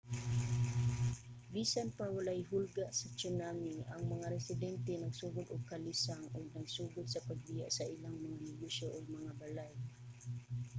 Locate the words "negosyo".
8.49-8.85